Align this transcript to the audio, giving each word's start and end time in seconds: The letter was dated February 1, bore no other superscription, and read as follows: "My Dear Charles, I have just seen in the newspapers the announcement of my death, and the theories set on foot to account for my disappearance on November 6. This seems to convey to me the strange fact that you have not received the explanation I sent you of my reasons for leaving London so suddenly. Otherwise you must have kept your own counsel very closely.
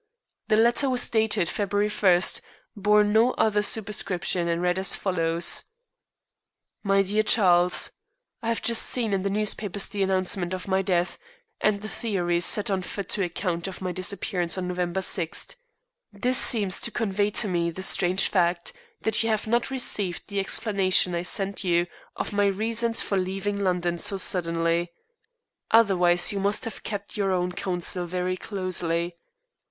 The 0.47 0.57
letter 0.57 0.89
was 0.89 1.07
dated 1.11 1.47
February 1.47 1.87
1, 1.87 2.21
bore 2.75 3.03
no 3.03 3.33
other 3.33 3.61
superscription, 3.61 4.47
and 4.47 4.59
read 4.59 4.79
as 4.79 4.95
follows: 4.95 5.65
"My 6.81 7.03
Dear 7.03 7.21
Charles, 7.21 7.91
I 8.41 8.47
have 8.47 8.63
just 8.63 8.81
seen 8.81 9.13
in 9.13 9.21
the 9.21 9.29
newspapers 9.29 9.87
the 9.89 10.01
announcement 10.01 10.55
of 10.55 10.67
my 10.67 10.81
death, 10.81 11.19
and 11.59 11.83
the 11.83 11.87
theories 11.87 12.45
set 12.45 12.71
on 12.71 12.81
foot 12.81 13.09
to 13.09 13.23
account 13.23 13.71
for 13.71 13.83
my 13.83 13.91
disappearance 13.91 14.57
on 14.57 14.67
November 14.67 15.03
6. 15.03 15.55
This 16.11 16.39
seems 16.39 16.81
to 16.81 16.89
convey 16.89 17.29
to 17.37 17.47
me 17.47 17.69
the 17.69 17.83
strange 17.83 18.27
fact 18.27 18.73
that 19.01 19.21
you 19.21 19.29
have 19.29 19.45
not 19.45 19.69
received 19.69 20.29
the 20.29 20.39
explanation 20.39 21.13
I 21.13 21.21
sent 21.21 21.63
you 21.63 21.85
of 22.15 22.33
my 22.33 22.47
reasons 22.47 23.01
for 23.01 23.19
leaving 23.19 23.63
London 23.63 23.99
so 23.99 24.17
suddenly. 24.17 24.89
Otherwise 25.69 26.33
you 26.33 26.39
must 26.39 26.65
have 26.65 26.81
kept 26.81 27.17
your 27.17 27.31
own 27.31 27.51
counsel 27.51 28.07
very 28.07 28.35
closely. 28.35 29.15